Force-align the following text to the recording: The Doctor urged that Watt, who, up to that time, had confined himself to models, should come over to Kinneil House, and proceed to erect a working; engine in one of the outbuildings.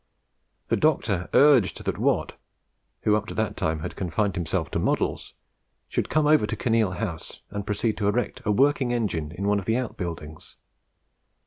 The 0.69 0.75
Doctor 0.77 1.29
urged 1.31 1.83
that 1.85 1.99
Watt, 1.99 2.33
who, 3.01 3.15
up 3.15 3.27
to 3.27 3.35
that 3.35 3.55
time, 3.55 3.81
had 3.81 3.95
confined 3.95 4.33
himself 4.35 4.71
to 4.71 4.79
models, 4.79 5.35
should 5.87 6.09
come 6.09 6.25
over 6.25 6.47
to 6.47 6.55
Kinneil 6.57 6.93
House, 6.95 7.41
and 7.51 7.67
proceed 7.67 7.97
to 7.97 8.07
erect 8.07 8.41
a 8.43 8.51
working; 8.51 8.91
engine 8.93 9.31
in 9.31 9.47
one 9.47 9.59
of 9.59 9.65
the 9.65 9.77
outbuildings. 9.77 10.55